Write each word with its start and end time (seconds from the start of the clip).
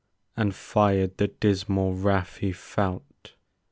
And 0.35 0.55
fired 0.55 1.17
the 1.17 1.27
dismal 1.27 1.93
wrath 1.93 2.37
he 2.37 2.53
felt. 2.53 3.33